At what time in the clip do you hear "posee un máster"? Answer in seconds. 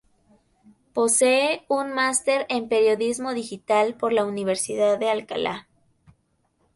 0.93-2.47